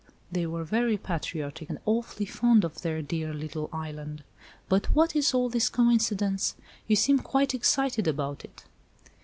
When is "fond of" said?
2.25-2.81